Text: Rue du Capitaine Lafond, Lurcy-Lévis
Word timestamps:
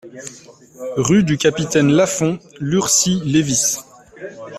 Rue 0.97 1.23
du 1.23 1.37
Capitaine 1.37 1.91
Lafond, 1.91 2.39
Lurcy-Lévis 2.59 3.77